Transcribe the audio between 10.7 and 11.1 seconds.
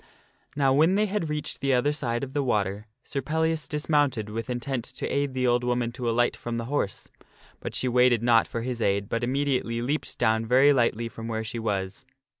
lightly